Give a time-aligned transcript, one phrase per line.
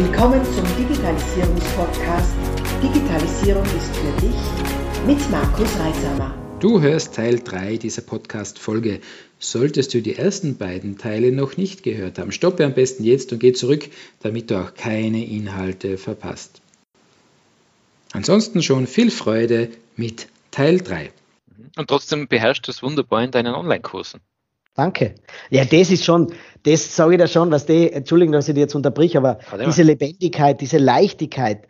[0.00, 2.32] Willkommen zum Digitalisierungspodcast
[2.80, 6.36] Digitalisierung ist für dich mit Markus Reisamer.
[6.60, 9.00] Du hörst Teil 3 dieser Podcast-Folge.
[9.40, 13.40] Solltest du die ersten beiden Teile noch nicht gehört haben, stoppe am besten jetzt und
[13.40, 13.90] geh zurück,
[14.20, 16.62] damit du auch keine Inhalte verpasst.
[18.12, 21.10] Ansonsten schon viel Freude mit Teil 3.
[21.76, 24.20] Und trotzdem beherrschst du es wunderbar in deinen Online-Kursen.
[24.78, 25.16] Danke.
[25.50, 26.32] Ja, das ist schon,
[26.62, 29.82] das sage ich da schon, was die, Entschuldigung, dass ich dich jetzt unterbrich, aber diese
[29.82, 31.66] Lebendigkeit, diese Leichtigkeit,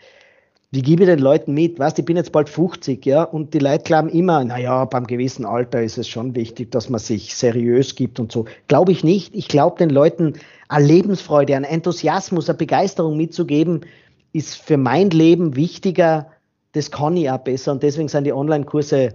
[0.73, 1.79] wie gebe ich den Leuten mit?
[1.79, 5.47] Weißt, ich bin jetzt bald 50, ja, und die Leute glauben immer, naja, beim gewissen
[5.47, 8.45] Alter ist es schon wichtig, dass man sich seriös gibt und so.
[8.66, 9.35] Glaube ich nicht.
[9.35, 10.35] Ich glaube, den Leuten
[10.69, 13.87] eine Lebensfreude, einen Enthusiasmus, eine Begeisterung mitzugeben,
[14.35, 16.27] ist für mein Leben wichtiger.
[16.73, 19.15] Das kann ich auch besser und deswegen sind die Online-Kurse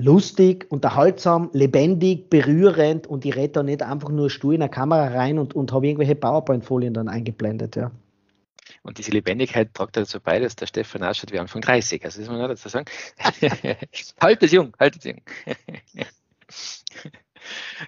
[0.00, 5.08] lustig, unterhaltsam, lebendig, berührend und ich rede da nicht einfach nur stur in eine Kamera
[5.08, 7.90] rein und, und habe irgendwelche PowerPoint-Folien dann eingeblendet, ja.
[8.82, 12.04] Und diese Lebendigkeit tragt dazu bei, dass der Stefan ausschaut wie Anfang 30.
[12.04, 12.86] Also das muss man dazu sagen.
[14.20, 15.20] halt es jung, halt es jung.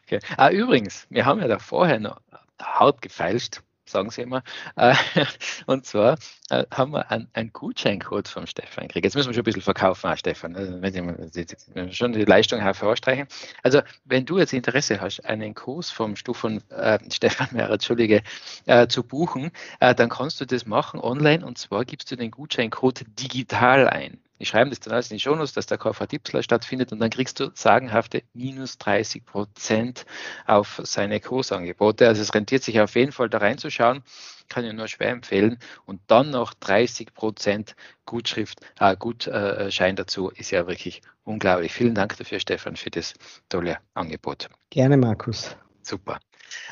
[0.02, 0.18] okay.
[0.36, 2.20] ah, übrigens, wir haben ja da vorher noch
[2.60, 4.42] hart gefeilscht sagen sie immer.
[4.76, 4.94] Äh,
[5.66, 6.18] und zwar
[6.50, 9.04] äh, haben wir einen, einen Gutscheincode vom Stefan gekriegt.
[9.04, 10.56] Jetzt müssen wir schon ein bisschen verkaufen, auch Stefan.
[10.56, 11.46] Also wenn Sie
[11.94, 13.26] schon die Leistung hervorstreichen.
[13.62, 18.22] Also, wenn du jetzt Interesse hast, einen Kurs vom Stufan äh, Stefan Mehrer, Entschuldige,
[18.66, 22.30] äh, zu buchen, äh, dann kannst du das machen online und zwar gibst du den
[22.30, 24.18] Gutscheincode digital ein.
[24.42, 27.10] Die schreiben das dann alles in die Shownotes, dass der KV Tipsler stattfindet und dann
[27.10, 30.04] kriegst du sagenhafte minus 30 Prozent
[30.46, 32.08] auf seine Kursangebote.
[32.08, 34.02] Also es rentiert sich auf jeden Fall da reinzuschauen,
[34.48, 35.60] kann ich nur schwer empfehlen.
[35.86, 41.72] Und dann noch 30 Prozent Gutschrift, äh, Gutschein dazu ist ja wirklich unglaublich.
[41.72, 43.14] Vielen Dank dafür, Stefan, für das
[43.48, 44.48] tolle Angebot.
[44.70, 45.54] Gerne, Markus.
[45.82, 46.18] Super.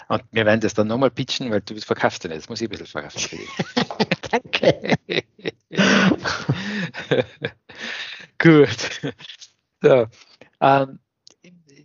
[0.08, 2.42] Und wir werden das dann nochmal pitchen, weil du verkaufst ja nicht.
[2.42, 3.38] Das muss ich ein bisschen verkaufen.
[4.28, 4.96] Danke.
[8.41, 9.00] Gut.
[9.83, 10.08] So,
[10.61, 10.98] ähm,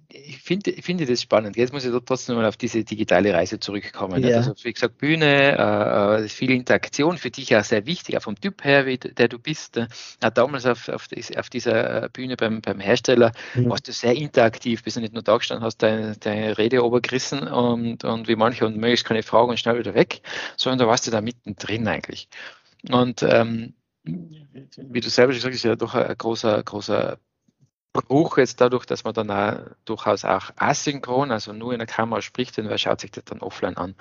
[0.10, 1.56] ich finde, ich finde das spannend.
[1.58, 4.24] Jetzt muss ich trotzdem mal auf diese digitale Reise zurückkommen.
[4.24, 4.38] Ja.
[4.38, 8.40] Also, wie gesagt, Bühne, äh, äh, viel Interaktion, für dich auch sehr wichtig, auch vom
[8.40, 9.78] Typ her, wie, der du bist.
[9.78, 9.88] Äh,
[10.34, 11.08] damals auf, auf,
[11.38, 13.70] auf, dieser Bühne beim, beim Hersteller mhm.
[13.70, 17.48] warst du sehr interaktiv, bist du nicht nur da gestanden, hast deine, deine Rede obergerissen
[17.48, 20.22] und, und wie manche und möglichst keine Fragen und schnell wieder weg,
[20.58, 22.30] sondern da warst du da mittendrin eigentlich.
[22.90, 23.74] Und ähm,
[24.06, 27.20] wie du selber schon sagst, ist ja doch ein großer, großer
[27.94, 32.22] Bruch jetzt dadurch, dass man dann auch durchaus auch asynchron, also nur in der Kamera
[32.22, 33.96] spricht und wer schaut sich das dann offline an,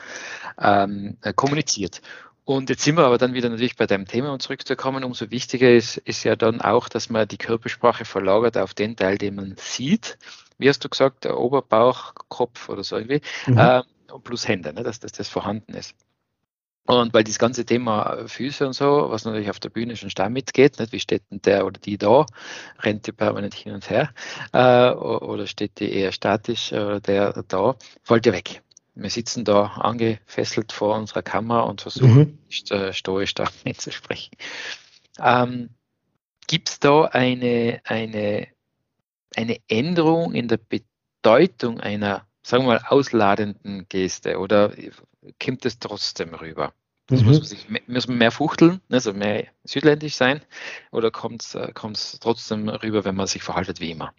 [0.58, 2.02] ähm, äh, kommuniziert.
[2.44, 5.02] Und jetzt sind wir aber dann wieder natürlich bei deinem Thema, um zurückzukommen.
[5.02, 9.16] Umso wichtiger ist, ist ja dann auch, dass man die Körpersprache verlagert auf den Teil,
[9.16, 10.18] den man sieht.
[10.58, 13.58] Wie hast du gesagt, der Oberbauch, Kopf oder so irgendwie, mhm.
[13.58, 13.82] ähm,
[14.22, 15.94] plus Hände, ne, dass, dass das vorhanden ist.
[16.86, 20.30] Und weil das ganze Thema Füße und so, was natürlich auf der Bühne schon stark
[20.30, 20.92] mitgeht, nicht?
[20.92, 22.26] wie steht denn der oder die da,
[22.80, 24.12] rennt die permanent hin und her,
[24.52, 28.62] äh, oder steht die eher statisch oder der da, fällt ja weg.
[28.94, 32.38] Wir sitzen da angefesselt vor unserer Kamera und versuchen mhm.
[32.46, 34.36] nicht äh, stoisch da mitzusprechen.
[35.18, 35.70] Ähm,
[36.46, 38.48] Gibt es da eine, eine,
[39.34, 44.72] eine Änderung in der Bedeutung einer, sagen wir mal, ausladenden Geste oder
[45.42, 46.72] kommt es trotzdem rüber?
[47.06, 47.28] Das mhm.
[47.28, 50.40] muss, man sich, muss man mehr fuchteln, also mehr südländisch sein,
[50.90, 51.72] oder kommt es äh,
[52.20, 54.12] trotzdem rüber, wenn man sich verhaltet wie immer?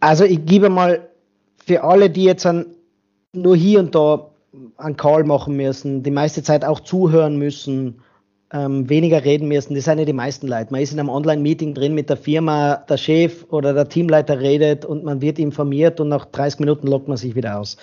[0.00, 1.08] Also ich gebe mal
[1.64, 2.66] für alle, die jetzt an,
[3.32, 4.30] nur hier und da
[4.76, 8.02] einen Call machen müssen, die meiste Zeit auch zuhören müssen,
[8.52, 10.72] ähm, weniger reden müssen, das sind ja die meisten Leute.
[10.72, 14.84] Man ist in einem Online-Meeting drin mit der Firma, der Chef oder der Teamleiter redet
[14.84, 17.76] und man wird informiert und nach 30 Minuten lockt man sich wieder aus.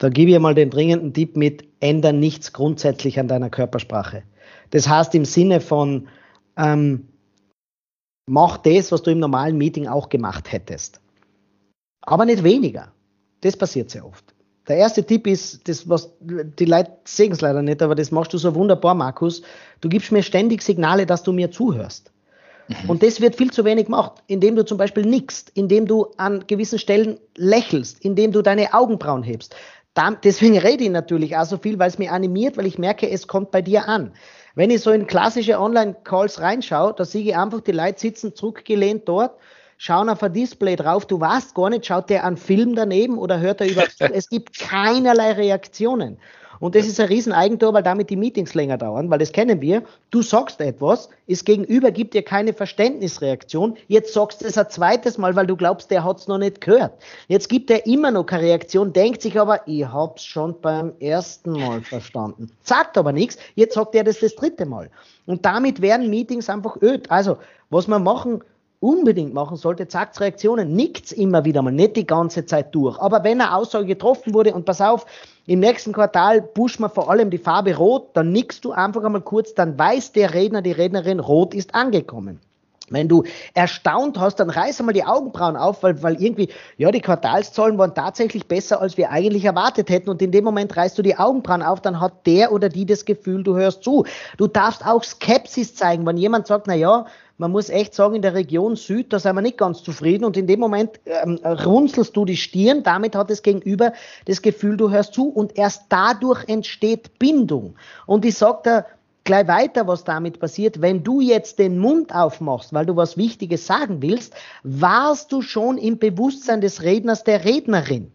[0.00, 4.22] Da gebe ich mal den dringenden Tipp mit, ändern nichts grundsätzlich an deiner Körpersprache.
[4.70, 6.08] Das heißt im Sinne von,
[6.56, 7.06] ähm,
[8.26, 11.00] mach das, was du im normalen Meeting auch gemacht hättest.
[12.00, 12.90] Aber nicht weniger.
[13.42, 14.24] Das passiert sehr oft.
[14.68, 18.32] Der erste Tipp ist, das, was die Leute sehen es leider nicht, aber das machst
[18.32, 19.42] du so wunderbar, Markus.
[19.82, 22.10] Du gibst mir ständig Signale, dass du mir zuhörst.
[22.68, 22.88] Mhm.
[22.88, 26.44] Und das wird viel zu wenig gemacht, indem du zum Beispiel nickst, indem du an
[26.46, 29.54] gewissen Stellen lächelst, indem du deine Augenbrauen hebst
[29.96, 33.26] deswegen rede ich natürlich auch so viel, weil es mich animiert, weil ich merke, es
[33.26, 34.12] kommt bei dir an.
[34.54, 39.08] Wenn ich so in klassische Online-Calls reinschaue, da sehe ich einfach die Leute sitzen zurückgelehnt
[39.08, 39.38] dort,
[39.78, 43.40] schauen auf ein Display drauf, du weißt gar nicht, schaut der einen Film daneben oder
[43.40, 46.18] hört er über, es gibt keinerlei Reaktionen.
[46.60, 49.82] Und das ist ein Rieseneigentor, weil damit die Meetings länger dauern, weil das kennen wir.
[50.10, 53.76] Du sagst etwas, das Gegenüber gibt dir keine Verständnisreaktion.
[53.88, 56.60] Jetzt sagst du es ein zweites Mal, weil du glaubst, der hat es noch nicht
[56.60, 56.92] gehört.
[57.28, 61.52] Jetzt gibt er immer noch keine Reaktion, denkt sich aber, ich hab's schon beim ersten
[61.52, 62.50] Mal verstanden.
[62.62, 63.38] Sagt aber nichts.
[63.54, 64.90] Jetzt sagt er das das dritte Mal.
[65.24, 67.10] Und damit werden Meetings einfach öd.
[67.10, 67.38] Also,
[67.70, 68.42] was wir machen,
[68.80, 72.98] unbedingt machen sollte, sagt Reaktionen, nickt's immer wieder mal, nicht die ganze Zeit durch.
[72.98, 75.06] Aber wenn eine Aussage getroffen wurde und pass auf,
[75.46, 79.20] im nächsten Quartal pushen wir vor allem die Farbe Rot, dann nickst du einfach einmal
[79.20, 82.40] kurz, dann weiß der Redner, die Rednerin, Rot ist angekommen.
[82.90, 83.22] Wenn du
[83.54, 87.94] erstaunt hast, dann reiß einmal die Augenbrauen auf, weil, weil irgendwie, ja, die Quartalszahlen waren
[87.94, 90.10] tatsächlich besser, als wir eigentlich erwartet hätten.
[90.10, 93.04] Und in dem Moment reißt du die Augenbrauen auf, dann hat der oder die das
[93.04, 94.04] Gefühl, du hörst zu.
[94.38, 97.06] Du darfst auch Skepsis zeigen, wenn jemand sagt, na ja,
[97.40, 100.36] man muss echt sagen, in der Region Süd, da sind wir nicht ganz zufrieden und
[100.36, 103.94] in dem Moment ähm, runzelst du die Stirn, damit hat das Gegenüber
[104.26, 107.76] das Gefühl, du hörst zu und erst dadurch entsteht Bindung.
[108.04, 108.86] Und ich sage da
[109.24, 110.82] gleich weiter, was damit passiert.
[110.82, 115.78] Wenn du jetzt den Mund aufmachst, weil du was Wichtiges sagen willst, warst du schon
[115.78, 118.12] im Bewusstsein des Redners, der Rednerin.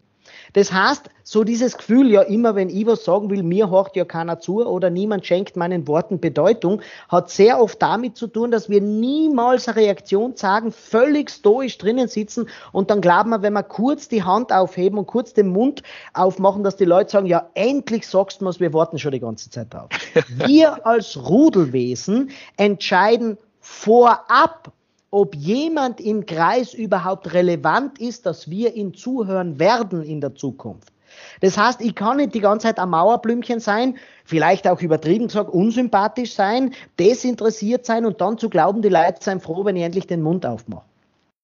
[0.56, 4.06] Das heißt, so dieses Gefühl, ja immer wenn ich was sagen will, mir horcht ja
[4.06, 6.80] keiner zu oder niemand schenkt meinen Worten Bedeutung,
[7.10, 12.08] hat sehr oft damit zu tun, dass wir niemals eine Reaktion zeigen, völlig stoisch drinnen
[12.08, 15.82] sitzen und dann glauben wir, wenn wir kurz die Hand aufheben und kurz den Mund
[16.14, 19.50] aufmachen, dass die Leute sagen, ja endlich sagst du was, wir warten schon die ganze
[19.50, 19.90] Zeit auf.
[20.46, 24.72] Wir als Rudelwesen entscheiden vorab,
[25.10, 30.92] ob jemand im Kreis überhaupt relevant ist, dass wir ihm zuhören werden in der Zukunft.
[31.40, 35.50] Das heißt, ich kann nicht die ganze Zeit am Mauerblümchen sein, vielleicht auch übertrieben gesagt
[35.50, 40.06] unsympathisch sein, desinteressiert sein und dann zu glauben, die Leute seien froh, wenn ich endlich
[40.06, 40.84] den Mund aufmache.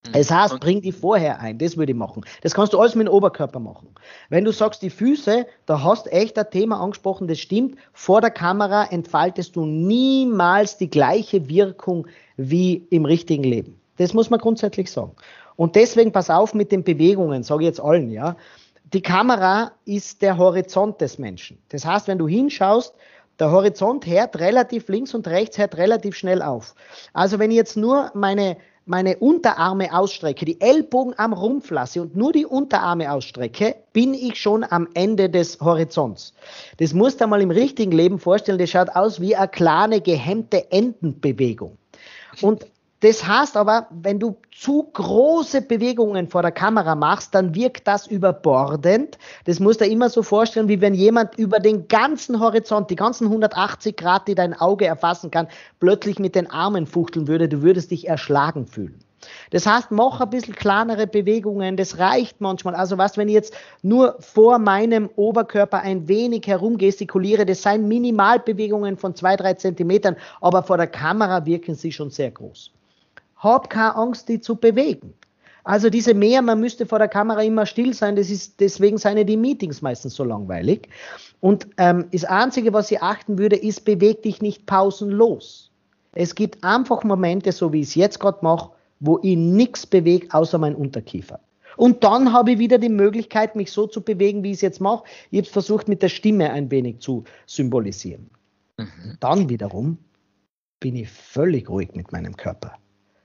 [0.06, 0.12] Mhm.
[0.12, 2.24] Das heißt, bring die vorher ein, das würde ich machen.
[2.42, 3.88] Das kannst du alles mit dem Oberkörper machen.
[4.28, 7.76] Wenn du sagst, die Füße, da hast echt ein Thema angesprochen, das stimmt.
[7.92, 12.06] Vor der Kamera entfaltest du niemals die gleiche Wirkung
[12.36, 13.80] wie im richtigen Leben.
[13.98, 15.12] Das muss man grundsätzlich sagen.
[15.56, 18.36] Und deswegen pass auf mit den Bewegungen, sage ich jetzt allen, ja.
[18.92, 21.58] Die Kamera ist der Horizont des Menschen.
[21.68, 22.94] Das heißt, wenn du hinschaust,
[23.38, 26.74] der Horizont hört relativ links und rechts hört relativ schnell auf.
[27.12, 32.16] Also wenn ich jetzt nur meine, meine Unterarme ausstrecke, die Ellbogen am Rumpf lasse und
[32.16, 36.34] nur die Unterarme ausstrecke, bin ich schon am Ende des Horizonts.
[36.78, 40.70] Das musst du mal im richtigen Leben vorstellen, das schaut aus wie eine kleine gehemmte
[40.72, 41.78] Entenbewegung.
[42.40, 42.66] Und
[43.02, 48.06] das heißt aber, wenn du zu große Bewegungen vor der Kamera machst, dann wirkt das
[48.06, 49.18] überbordend.
[49.44, 52.96] Das musst du dir immer so vorstellen, wie wenn jemand über den ganzen Horizont, die
[52.96, 55.48] ganzen 180 Grad, die dein Auge erfassen kann,
[55.80, 57.48] plötzlich mit den Armen fuchteln würde.
[57.48, 59.00] Du würdest dich erschlagen fühlen.
[59.50, 62.76] Das heißt, mach ein bisschen kleinere Bewegungen, das reicht manchmal.
[62.76, 68.96] Also was, wenn ich jetzt nur vor meinem Oberkörper ein wenig herumgestikuliere, das seien Minimalbewegungen
[68.96, 72.72] von zwei, drei Zentimetern, aber vor der Kamera wirken sie schon sehr groß.
[73.42, 75.14] Hab keine Angst, die zu bewegen.
[75.64, 79.24] Also diese mehr, man müsste vor der Kamera immer still sein, das ist, deswegen seien
[79.26, 80.88] die Meetings meistens so langweilig.
[81.40, 85.70] Und ähm, das Einzige, was ich achten würde, ist, beweg dich nicht pausenlos.
[86.12, 90.28] Es gibt einfach Momente, so wie ich es jetzt gerade mache, wo ich nichts bewege,
[90.32, 91.40] außer mein Unterkiefer.
[91.76, 94.80] Und dann habe ich wieder die Möglichkeit, mich so zu bewegen, wie ich es jetzt
[94.80, 95.04] mache.
[95.30, 98.30] Ich habe versucht, mit der Stimme ein wenig zu symbolisieren.
[98.78, 99.16] Mhm.
[99.20, 99.98] Dann wiederum
[100.80, 102.72] bin ich völlig ruhig mit meinem Körper.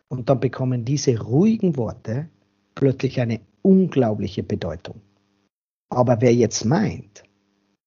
[0.09, 2.29] Und dann bekommen diese ruhigen Worte
[2.75, 5.01] plötzlich eine unglaubliche Bedeutung.
[5.89, 7.23] Aber wer jetzt meint,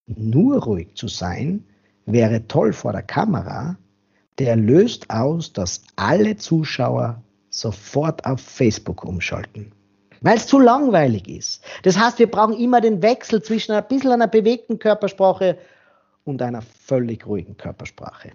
[0.07, 1.65] nur ruhig zu sein,
[2.07, 3.77] wäre toll vor der Kamera,
[4.39, 9.73] der löst aus, dass alle Zuschauer sofort auf Facebook umschalten.
[10.23, 11.65] Weil es zu langweilig ist.
[11.83, 15.59] Das heißt, wir brauchen immer den Wechsel zwischen ein bisschen einer bewegten Körpersprache
[16.25, 18.33] und einer völlig ruhigen Körpersprache.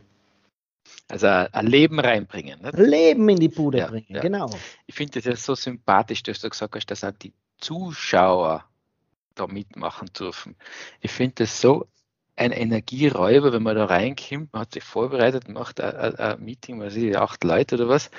[1.07, 2.61] Also ein Leben reinbringen.
[2.61, 2.77] Nicht?
[2.77, 4.21] Leben in die Bude ja, bringen, ja.
[4.21, 4.49] genau.
[4.87, 8.65] Ich finde das ja so sympathisch, dass du gesagt hast, dass auch die Zuschauer
[9.35, 10.55] da mitmachen dürfen.
[11.01, 11.87] Ich finde das so
[12.35, 16.79] ein Energieräuber, wenn man da reinkommt, man hat sich vorbereitet, macht ein, ein, ein Meeting,
[16.79, 18.11] weiß ich, acht Leute oder was,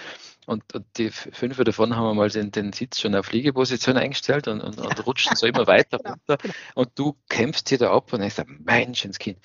[0.46, 4.46] und, und, die fünf davon haben wir mal den, den Sitz schon auf Liegeposition eingestellt
[4.46, 6.36] und, und, und rutschen so immer weiter genau, runter.
[6.36, 6.54] Genau.
[6.74, 9.38] Und du kämpfst hier da ab und denkst, Menschenskind.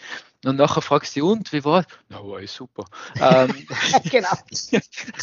[0.46, 2.86] Und nachher fragst du, und wie war Na, war ich super.
[3.20, 3.66] ähm,
[4.12, 4.30] genau.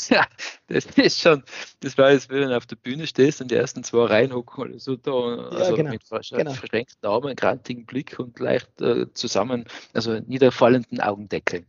[0.08, 0.26] ja,
[0.66, 1.44] das ist schon,
[1.80, 4.78] das war jetzt, wenn du auf der Bühne stehst und die ersten zwei Reihen hocken
[4.78, 5.90] so da, also ja, genau.
[5.90, 6.52] mit genau.
[6.52, 11.66] verschränkten Armen, grantigen Blick und leicht äh, zusammen, also niederfallenden Augendeckeln.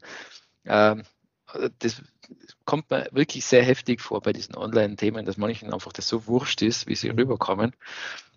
[0.66, 1.04] Ähm,
[1.80, 2.02] das
[2.66, 6.62] kommt mir wirklich sehr heftig vor bei diesen Online-Themen, dass manchen einfach das so wurscht
[6.62, 7.20] ist, wie sie mhm.
[7.20, 7.74] rüberkommen.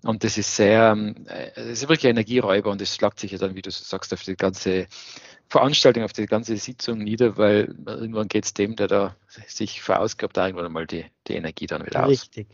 [0.02, 0.96] Und das ist sehr,
[1.26, 4.22] äh, das ist wirklich Energieräuber und das schlagt sich ja dann, wie du sagst, auf
[4.22, 4.86] die ganze
[5.48, 10.36] Veranstaltung, auf die ganze Sitzung nieder, weil irgendwann geht es dem, der da sich verausgabt,
[10.36, 12.10] da irgendwann mal die, die Energie dann wieder aus.
[12.10, 12.48] Richtig.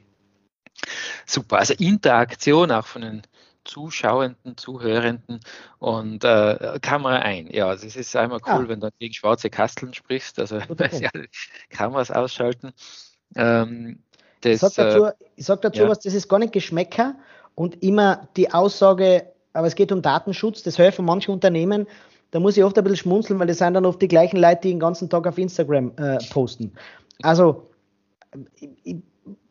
[1.26, 3.22] Super, also Interaktion auch von den
[3.64, 5.40] Zuschauenden, Zuhörenden
[5.78, 7.48] und äh, Kamera ein.
[7.50, 8.68] Ja, also es ist einmal cool, ah.
[8.68, 11.10] wenn du gegen schwarze Kasteln sprichst, also ja,
[11.70, 12.72] Kameras ausschalten.
[13.36, 14.00] Ähm,
[14.40, 15.88] das, ich sage dazu, äh, ich sag dazu ja.
[15.88, 17.14] was, das ist gar nicht Geschmäcker
[17.54, 21.86] und immer die Aussage, aber es geht um Datenschutz, das helfen manche Unternehmen,
[22.30, 24.60] da muss ich oft ein bisschen schmunzeln, weil das sind dann oft die gleichen Leute,
[24.62, 26.72] die den ganzen Tag auf Instagram äh, posten.
[27.22, 27.68] Also,
[28.54, 28.68] ich,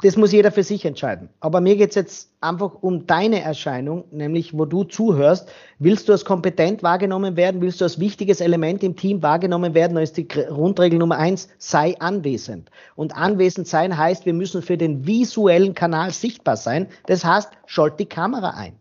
[0.03, 1.29] das muss jeder für sich entscheiden.
[1.39, 5.49] Aber mir geht es jetzt einfach um deine Erscheinung, nämlich wo du zuhörst.
[5.79, 7.61] Willst du als kompetent wahrgenommen werden?
[7.61, 9.95] Willst du als wichtiges Element im Team wahrgenommen werden?
[9.95, 12.69] Da ist die Grundregel Nummer eins, sei anwesend.
[12.95, 16.87] Und anwesend sein heißt, wir müssen für den visuellen Kanal sichtbar sein.
[17.07, 18.73] Das heißt, schalt die Kamera ein.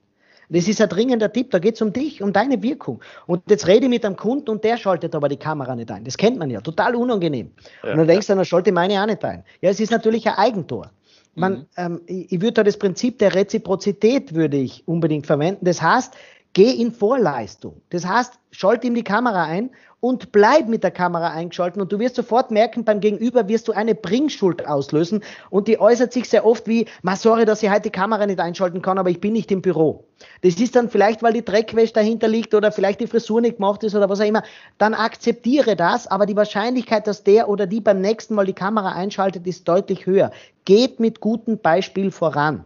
[0.49, 3.01] Das ist ein dringender Tipp, da geht es um dich, um deine Wirkung.
[3.27, 6.05] Und jetzt rede ich mit einem Kunden und der schaltet aber die Kamera nicht ein.
[6.05, 7.51] Das kennt man ja, total unangenehm.
[7.83, 9.43] Ja, und dann denkst du, dann schalte meine auch nicht ein.
[9.61, 10.91] Ja, es ist natürlich ein Eigentor.
[11.37, 11.67] Man, mhm.
[11.77, 15.65] ähm, ich, ich würde da das Prinzip der Reziprozität würde ich unbedingt verwenden.
[15.65, 16.15] Das heißt,
[16.55, 17.83] geh in Vorleistung.
[17.91, 21.99] Das heißt, schalte ihm die Kamera ein und bleib mit der Kamera eingeschaltet und du
[21.99, 26.45] wirst sofort merken, beim Gegenüber wirst du eine Bringschuld auslösen und die äußert sich sehr
[26.45, 29.33] oft wie, ma sorry, dass ich heute die Kamera nicht einschalten kann, aber ich bin
[29.33, 30.05] nicht im Büro.
[30.43, 33.83] Das ist dann vielleicht, weil die Dreckwäsche dahinter liegt oder vielleicht die Frisur nicht gemacht
[33.85, 34.43] ist oder was auch immer.
[34.79, 38.93] Dann akzeptiere das, aber die Wahrscheinlichkeit, dass der oder die beim nächsten Mal die Kamera
[38.93, 40.31] einschaltet, ist deutlich höher.
[40.65, 42.65] Geht mit gutem Beispiel voran.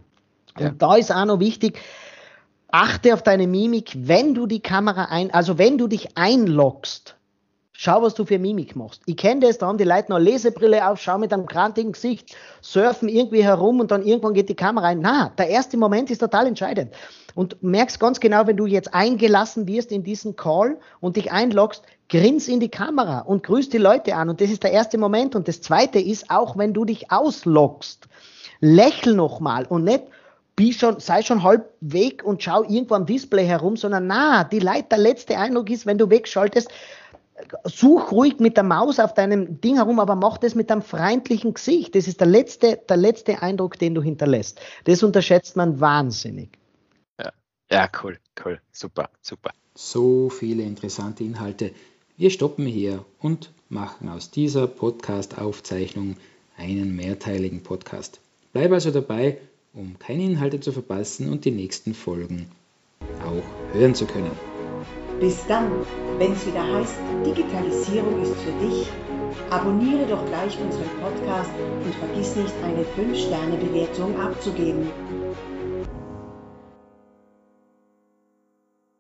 [0.59, 0.69] Ja.
[0.69, 1.79] Und da ist auch noch wichtig,
[2.69, 7.17] achte auf deine Mimik, wenn du die Kamera ein, also wenn du dich einloggst,
[7.83, 9.01] Schau, was du für Mimik machst.
[9.07, 12.37] Ich kenne das, da haben die Leute noch Lesebrille auf, schau mit einem grantigen Gesicht,
[12.61, 15.01] surfen irgendwie herum und dann irgendwann geht die Kamera ein.
[15.01, 16.95] Na, der erste Moment ist total entscheidend.
[17.35, 21.83] Und merkst ganz genau, wenn du jetzt eingelassen wirst in diesen Call und dich einloggst,
[22.11, 24.29] grins in die Kamera und grüß die Leute an.
[24.29, 25.35] Und das ist der erste Moment.
[25.35, 28.09] Und das zweite ist, auch wenn du dich ausloggst,
[28.61, 30.03] lächel nochmal und nicht,
[30.79, 34.85] schon, sei schon halb weg und schau irgendwo am Display herum, sondern na, die Leute,
[34.91, 36.69] der letzte Eindruck ist, wenn du wegschaltest,
[37.65, 41.55] such ruhig mit der Maus auf deinem Ding herum, aber mach das mit einem freundlichen
[41.55, 41.95] Gesicht.
[41.95, 44.61] Das ist der letzte, der letzte Eindruck, den du hinterlässt.
[44.85, 46.51] Das unterschätzt man wahnsinnig.
[47.19, 47.33] Ja,
[47.71, 49.51] ja cool, cool, super, super.
[49.75, 51.73] So viele interessante Inhalte.
[52.17, 56.17] Wir stoppen hier und machen aus dieser Podcast-Aufzeichnung
[56.59, 58.21] einen mehrteiligen Podcast.
[58.53, 59.39] Bleib also dabei,
[59.73, 62.51] um keine Inhalte zu verpassen und die nächsten Folgen
[63.25, 64.33] auch hören zu können.
[65.21, 65.71] Bis dann,
[66.21, 68.87] wenn es wieder heißt, Digitalisierung ist für dich.
[69.49, 71.51] Abonniere doch gleich unseren Podcast
[71.83, 74.91] und vergiss nicht, eine 5-Sterne-Bewertung abzugeben.